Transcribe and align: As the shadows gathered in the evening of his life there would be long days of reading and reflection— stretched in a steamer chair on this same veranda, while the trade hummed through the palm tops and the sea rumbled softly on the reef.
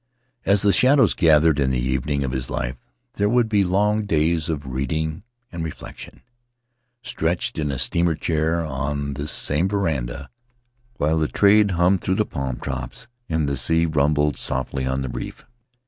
As 0.47 0.63
the 0.63 0.73
shadows 0.73 1.13
gathered 1.13 1.59
in 1.59 1.69
the 1.69 1.77
evening 1.77 2.23
of 2.23 2.31
his 2.31 2.49
life 2.49 2.75
there 3.17 3.29
would 3.29 3.47
be 3.47 3.63
long 3.63 4.05
days 4.07 4.49
of 4.49 4.65
reading 4.65 5.21
and 5.51 5.63
reflection— 5.63 6.23
stretched 7.03 7.59
in 7.59 7.69
a 7.71 7.77
steamer 7.77 8.15
chair 8.15 8.65
on 8.65 9.13
this 9.13 9.31
same 9.31 9.69
veranda, 9.69 10.31
while 10.97 11.19
the 11.19 11.27
trade 11.27 11.69
hummed 11.77 12.01
through 12.01 12.15
the 12.15 12.25
palm 12.25 12.57
tops 12.57 13.09
and 13.29 13.47
the 13.47 13.55
sea 13.55 13.85
rumbled 13.85 14.37
softly 14.37 14.87
on 14.87 15.01
the 15.01 15.09
reef. 15.09 15.45